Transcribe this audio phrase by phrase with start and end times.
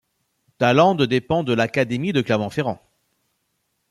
[0.57, 2.81] Tallende dépend de l'académie de Clermont-Ferrand.